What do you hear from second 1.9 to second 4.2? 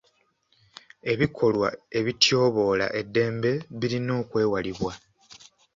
ebityoboola eddembe birina